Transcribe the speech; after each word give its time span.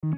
You 0.00 0.10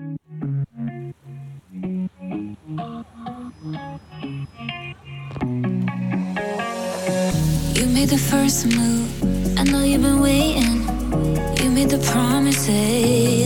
made 7.87 8.11
the 8.11 8.19
first 8.31 8.67
move. 8.67 9.59
I 9.59 9.65
know 9.65 9.83
you've 9.83 10.03
been 10.03 10.21
waiting. 10.21 10.83
You 11.63 11.71
made 11.71 11.89
the 11.89 11.99
promises. 12.13 13.40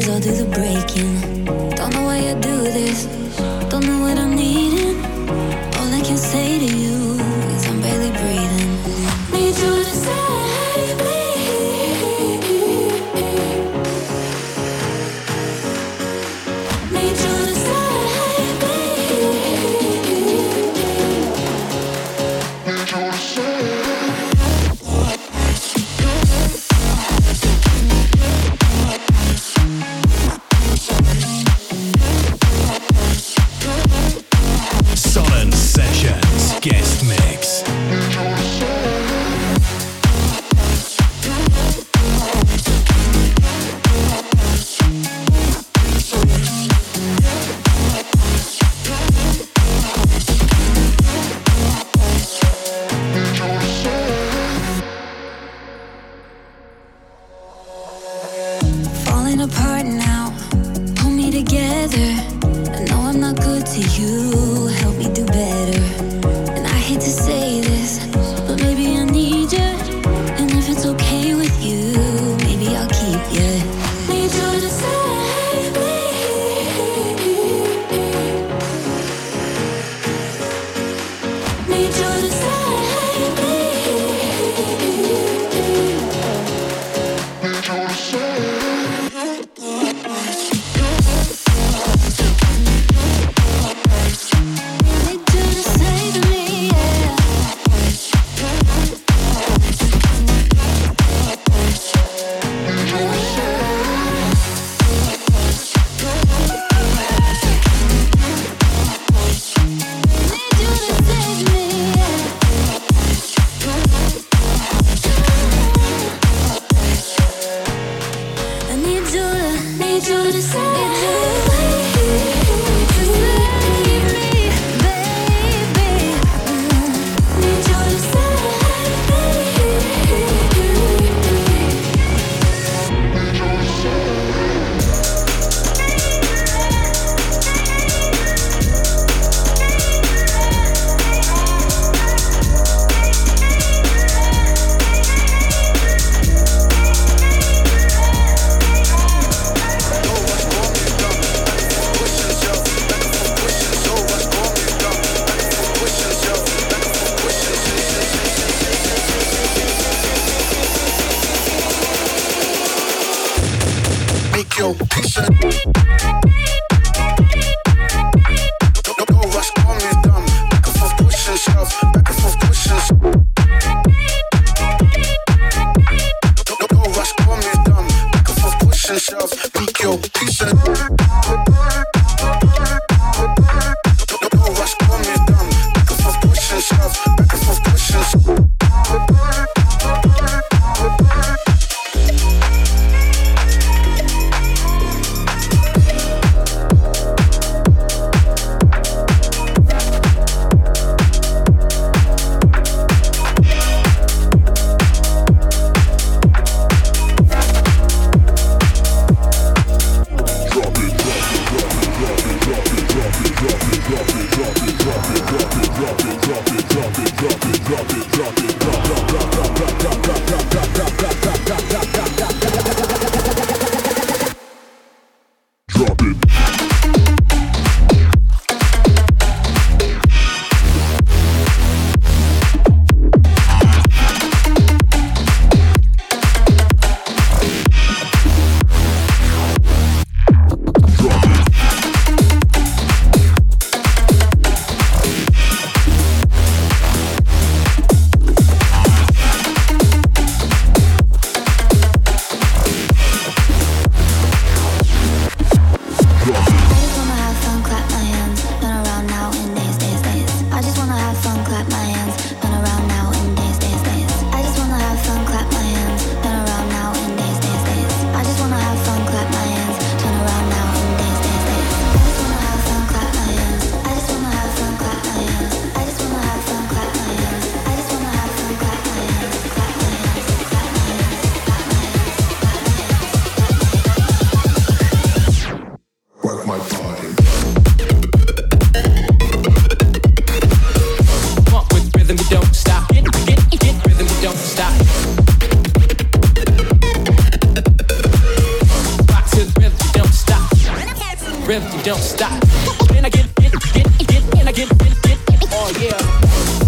Rhythm 301.47 301.81
don't 301.83 301.99
stop. 301.99 302.41
Can 302.89 303.05
I 303.05 303.11
get, 303.11 303.27
get, 303.37 303.53
get, 303.75 303.87
get, 303.99 304.23
can 304.33 304.49
I 304.49 304.53
get, 304.53 304.67
get, 304.79 305.03
get, 305.03 305.19
oh 305.53 305.71
yeah. 305.81 305.99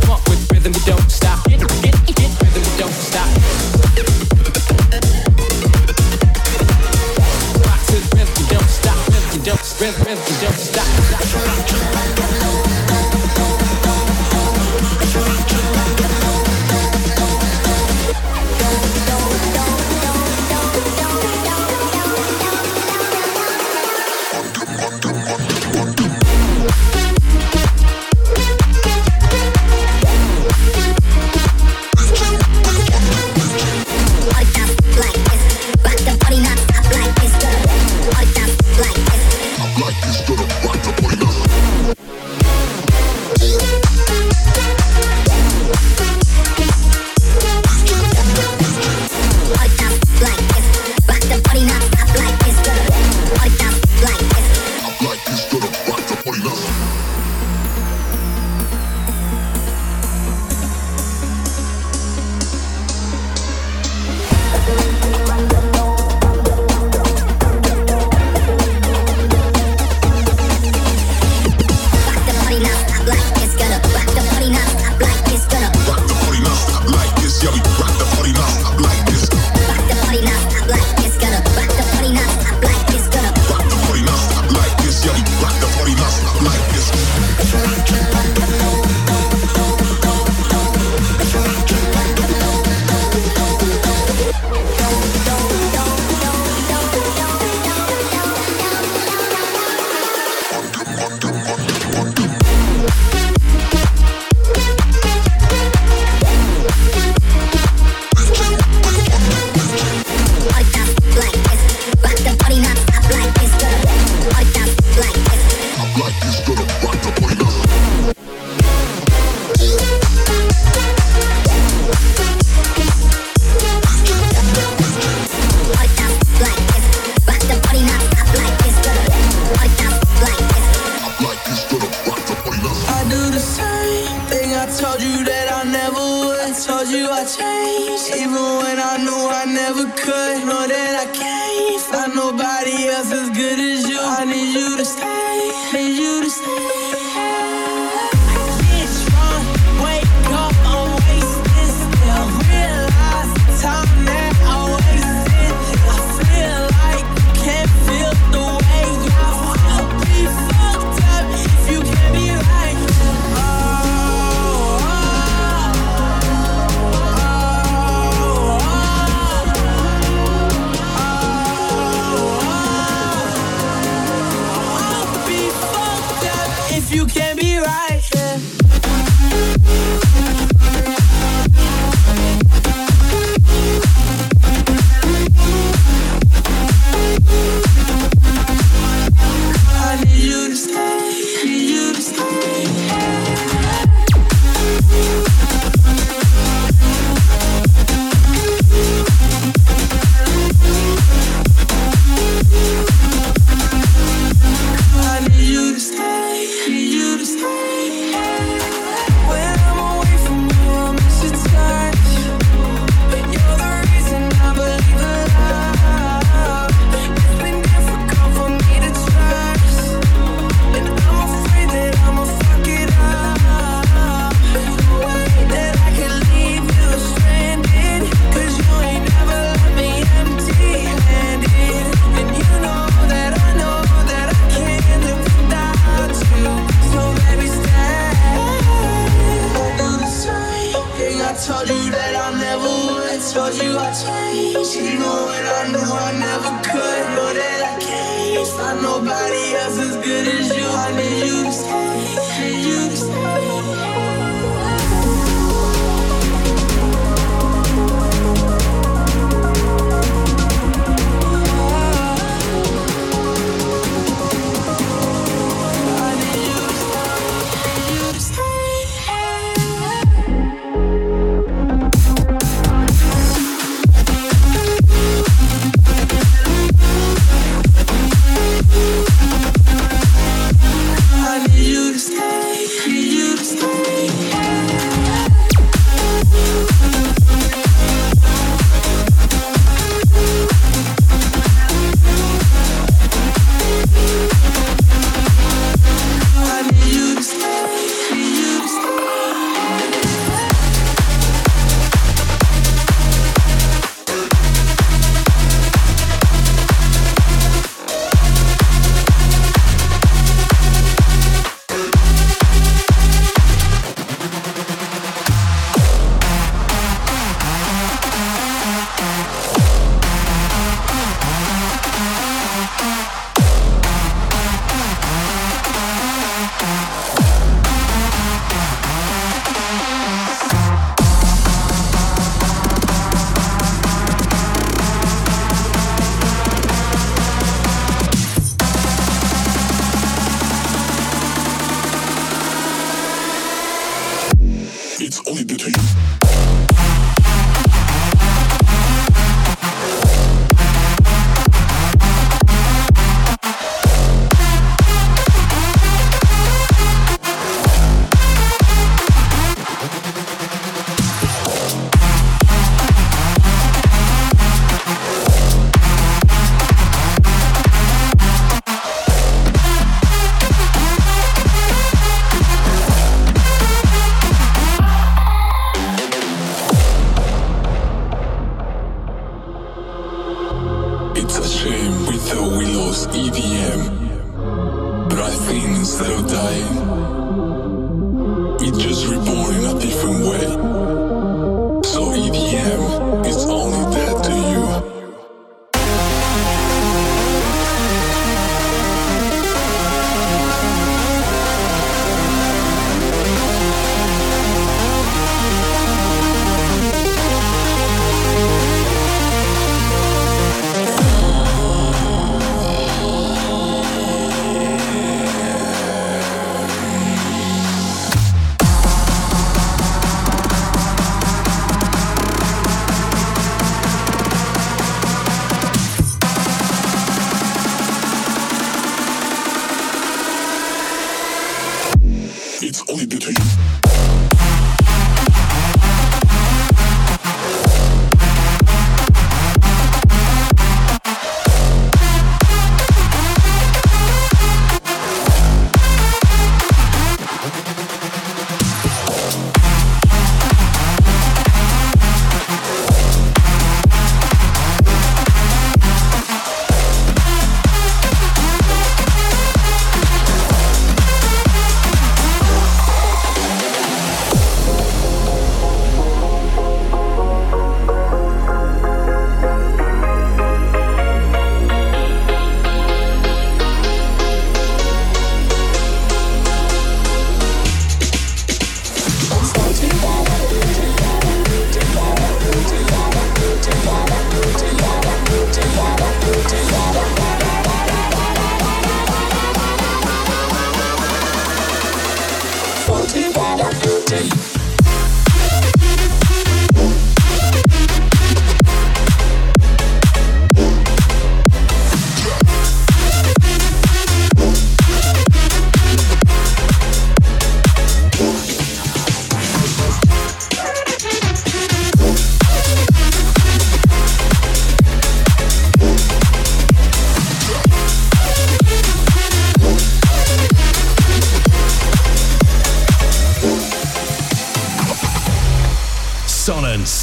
Funk 0.05 0.29
with 0.29 0.53
rhythm 0.53 0.75
you 0.75 0.81
don't 0.85 1.11
stop. 1.11 1.43
Get, 1.49 1.61
get, 1.61 1.95
get, 2.07 2.43
rhythm 2.43 2.63
you 2.63 2.77
don't 2.79 2.93
stop. 2.93 3.27
Rock 7.65 7.81
to 7.87 7.97
the 7.97 8.17
rhythm 8.17 8.35
you 8.37 8.47
don't 8.53 8.69
stop. 8.69 9.09
Rhythm 9.09 9.31
you 9.33 9.41
don't, 9.45 9.81
rhythm, 9.81 10.19
you 10.29 10.37
don't 10.41 10.59
stop. 10.59 10.87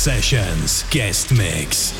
Sessions 0.04 0.84
guest 0.90 1.32
mix. 1.32 1.94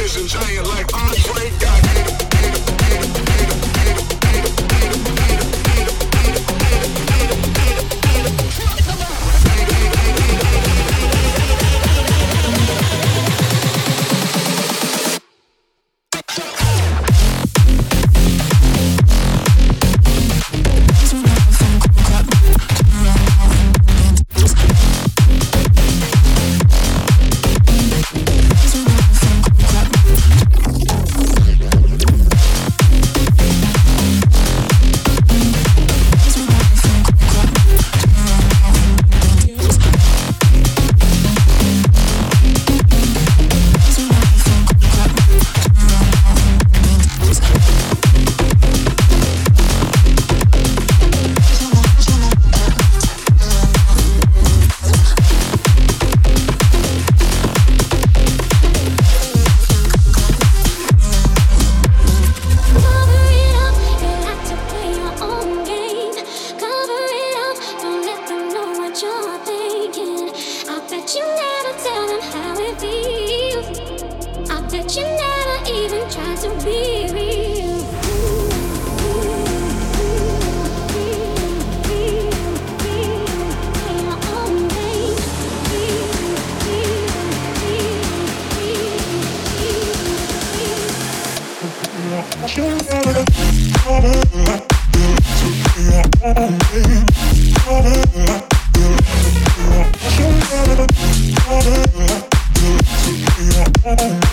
vision 0.00 0.26
giant 0.26 0.66
like 0.66 0.94
Andre. 0.94 1.50
got 1.58 1.86
hate 1.88 2.06
him, 2.06 2.16
hate 2.32 2.54
him, 2.56 2.74
hate 2.80 3.04
him, 3.04 3.26
hate 3.26 3.74
him. 3.74 3.79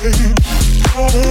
All 0.08 1.10
the 1.10 1.27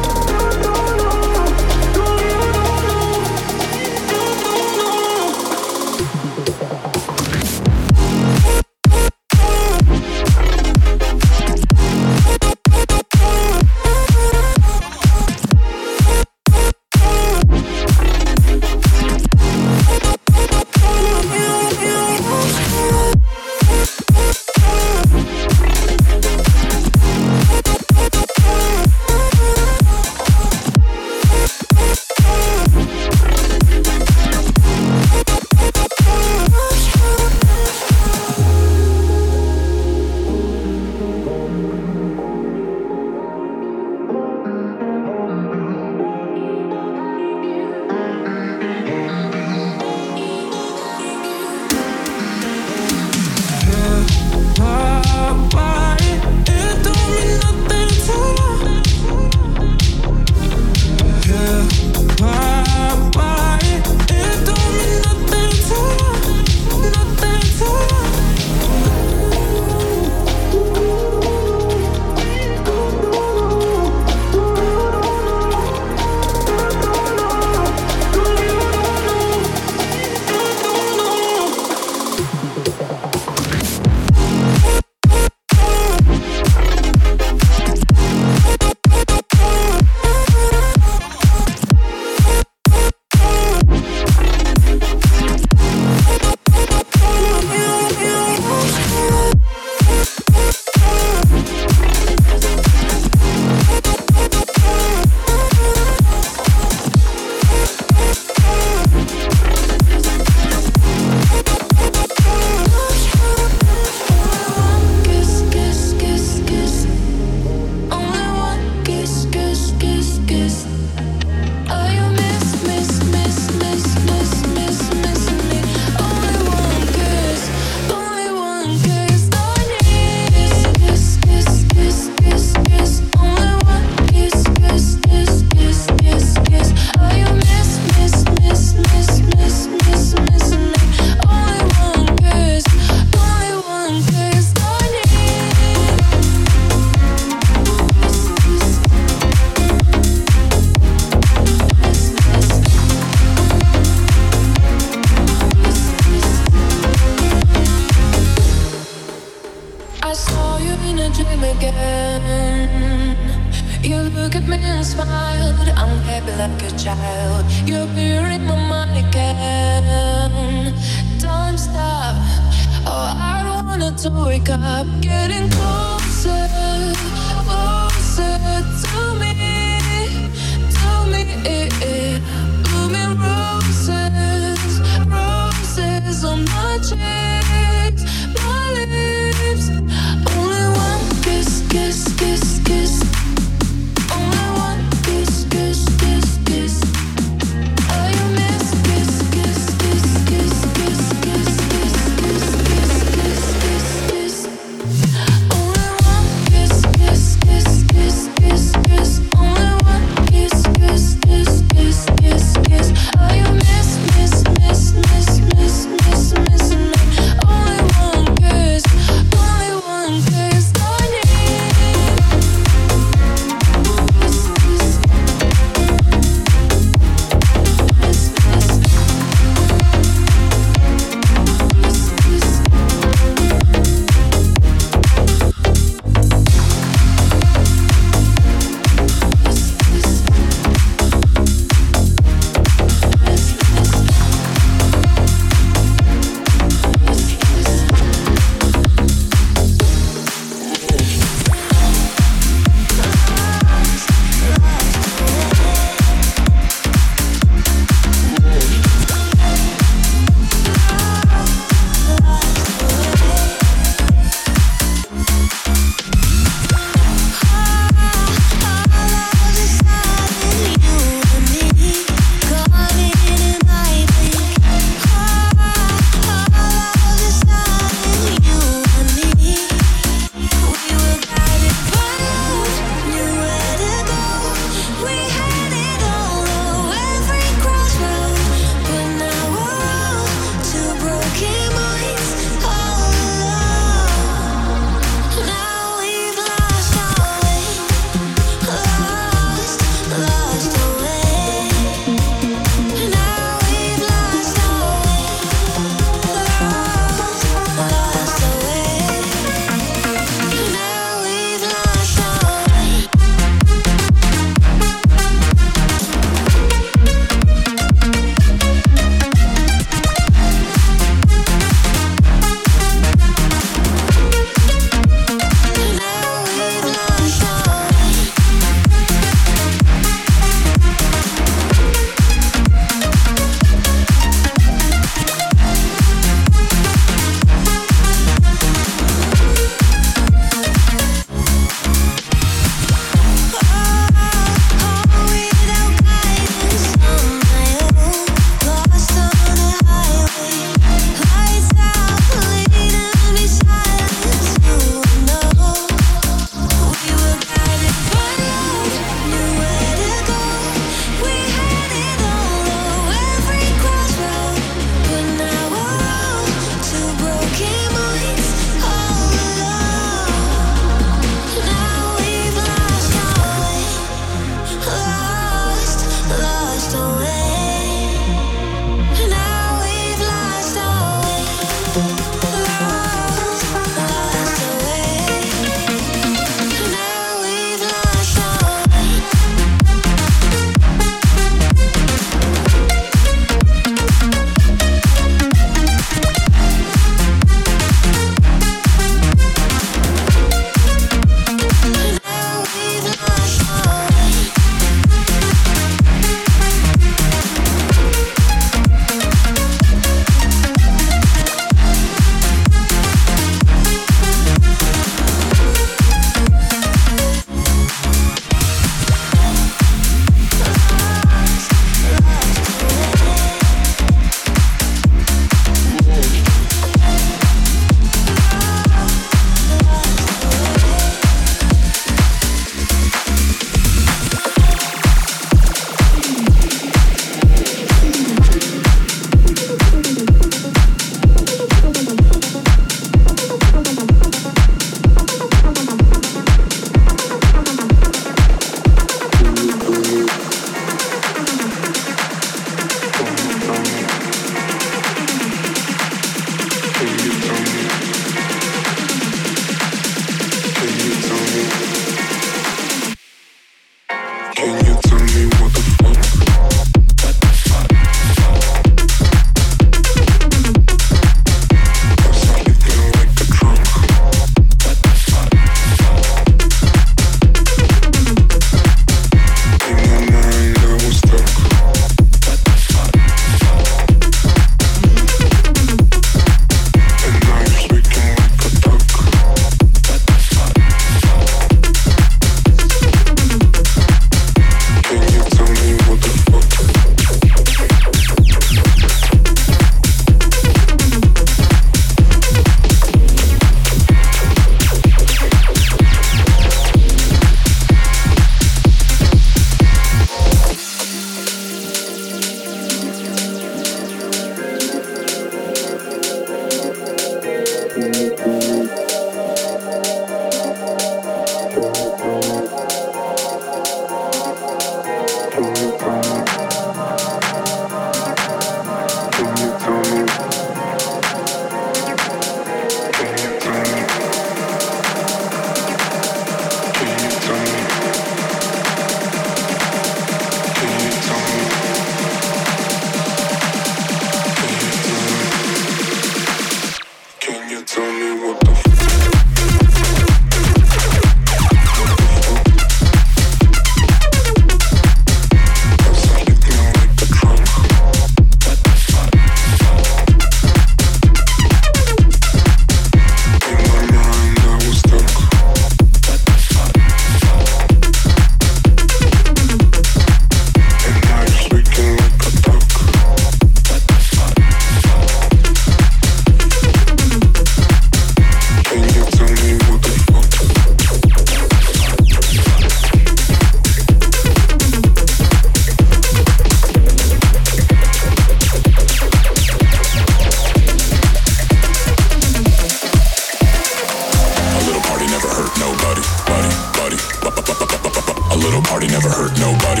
little 598.64 598.80
party 598.80 599.06
never 599.08 599.28
hurt 599.28 599.52
nobody. 599.60 600.00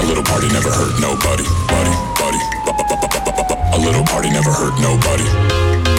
A 0.00 0.02
little 0.08 0.24
party 0.24 0.48
never 0.48 0.70
hurt 0.70 0.98
nobody. 0.98 1.44
Buddy, 1.68 1.94
buddy. 2.16 2.40
A 3.74 3.78
little 3.78 4.04
party 4.04 4.30
never 4.30 4.50
hurt 4.50 4.80
nobody. 4.80 5.93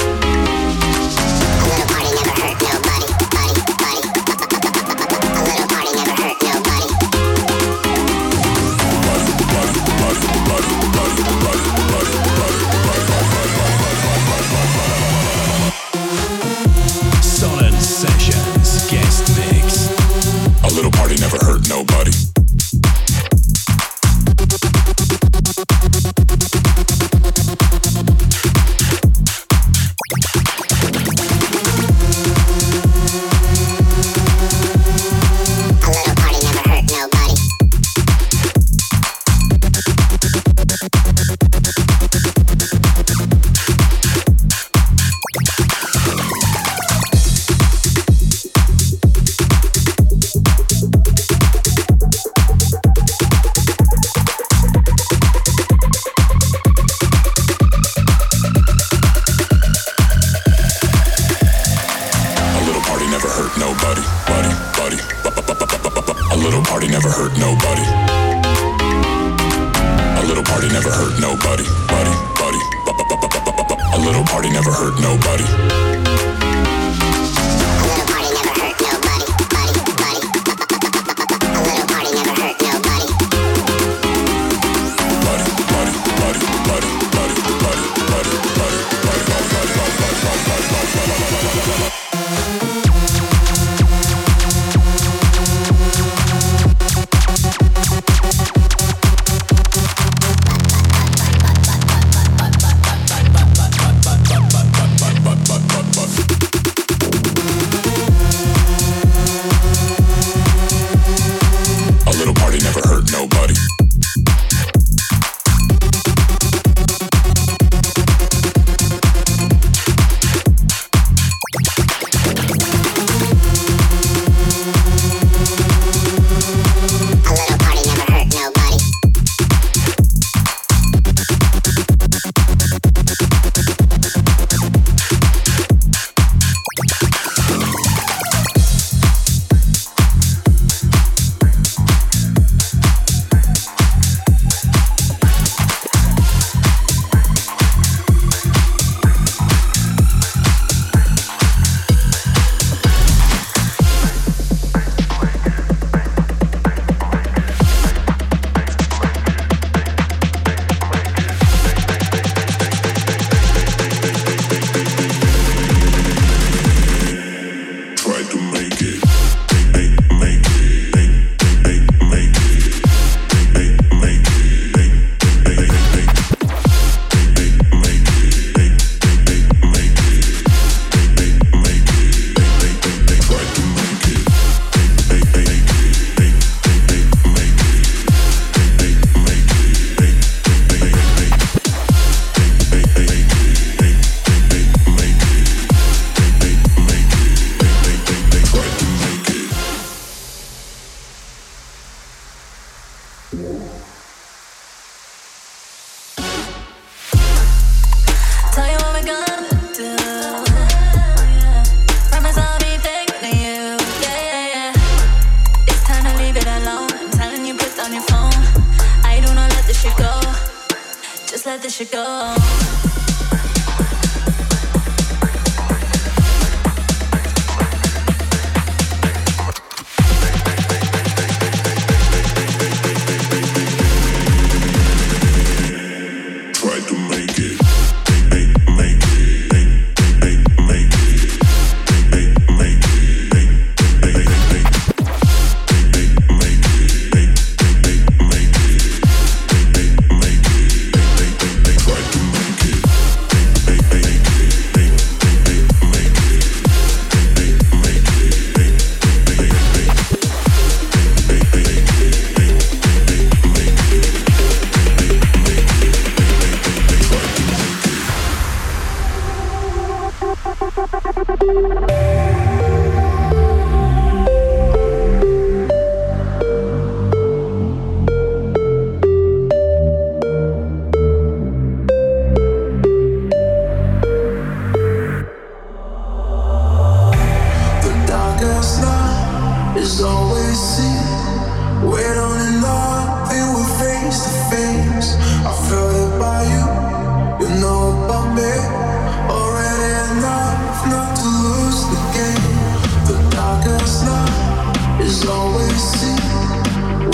always 305.28 305.82
see. 305.82 306.16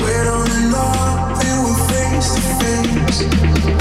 Wait 0.04 0.28
on 0.28 0.48
and 1.46 1.58
we 1.66 1.74
face 1.90 2.36
to 2.36 2.42
face. 2.60 3.81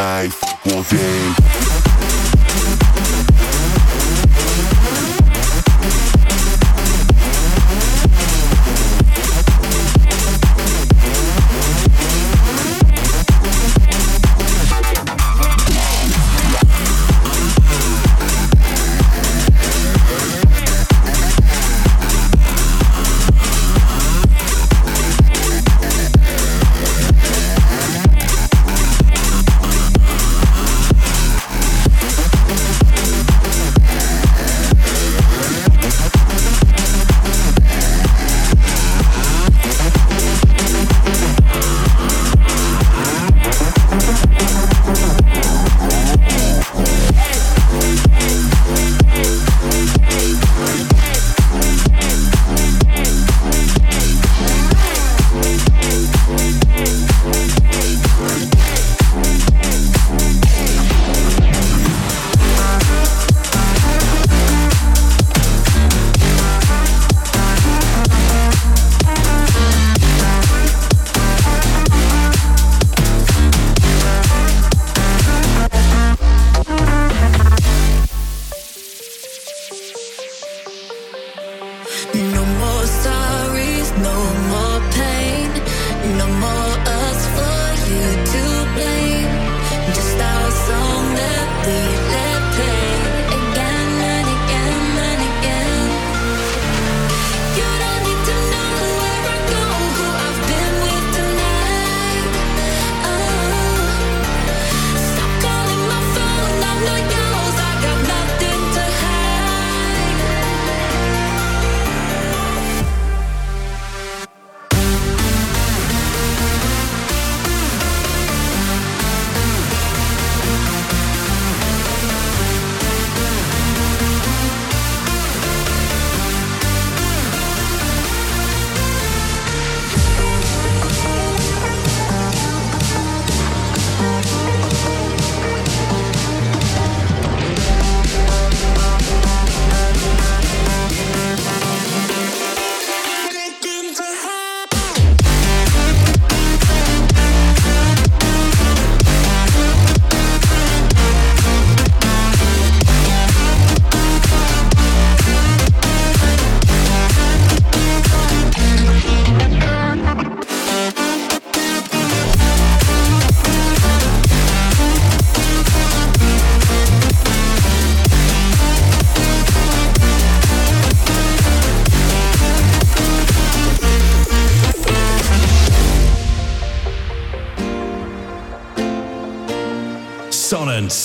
night, 0.00 0.32
fuck 0.32 0.66
all 0.74 0.82
day. 0.84 1.69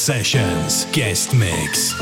Sessions 0.05 0.85
guest 0.91 1.33
mix. 1.33 1.95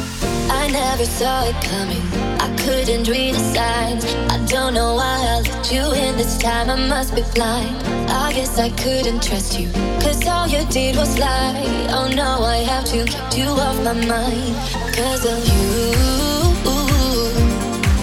I 0.51 0.67
never 0.69 1.05
saw 1.05 1.45
it 1.45 1.55
coming. 1.63 2.03
I 2.37 2.53
couldn't 2.57 3.07
read 3.07 3.33
the 3.33 3.39
signs. 3.39 4.03
I 4.29 4.45
don't 4.45 4.73
know 4.73 4.95
why 4.95 5.15
I 5.25 5.39
let 5.39 5.71
you 5.71 5.85
in 5.93 6.17
this 6.17 6.37
time. 6.37 6.69
I 6.69 6.75
must 6.89 7.15
be 7.15 7.21
blind. 7.33 7.77
I 8.09 8.33
guess 8.33 8.59
I 8.59 8.71
couldn't 8.71 9.23
trust 9.23 9.57
you. 9.57 9.71
Cause 10.03 10.27
all 10.27 10.49
you 10.49 10.65
did 10.65 10.97
was 10.97 11.17
lie. 11.17 11.87
Oh 11.91 12.11
no, 12.13 12.43
I 12.43 12.57
have 12.57 12.83
to 12.91 13.05
keep 13.05 13.37
you 13.37 13.47
off 13.47 13.81
my 13.85 13.93
mind. 13.93 14.53
Cause 14.93 15.23
of 15.23 15.39
you. 15.47 15.93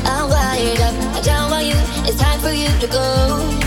I'm 0.07 0.31
wired 0.31 0.81
up. 0.81 0.95
I 1.15 1.21
don't 1.21 1.51
want 1.51 1.67
you. 1.67 1.77
It's 2.09 2.19
time 2.19 2.41
for 2.41 2.53
you 2.53 2.71
to 2.81 2.87
go. 2.87 3.60